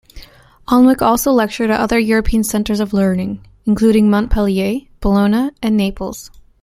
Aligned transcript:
Alnwick 0.67 1.03
also 1.03 1.31
lectured 1.31 1.69
at 1.69 1.79
other 1.79 1.99
European 1.99 2.43
centres 2.43 2.79
of 2.79 2.91
learning, 2.91 3.45
including 3.67 4.09
Montpellier, 4.09 4.79
Bologna 4.99 5.51
and 5.61 5.77
Naples. 5.77 6.31